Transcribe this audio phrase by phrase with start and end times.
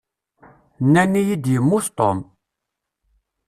[0.83, 2.19] Nnan-iyi-d yemmut Tom.